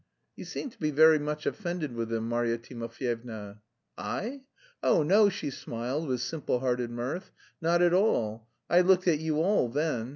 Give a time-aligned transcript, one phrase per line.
[0.35, 3.61] "You seem to be very much offended with them, Marya Timofyevna?"
[3.99, 4.41] "I?
[4.81, 7.29] Oh, no," she smiled with simple hearted mirth.
[7.61, 8.47] "Not at all.
[8.67, 10.09] I looked at you all, then.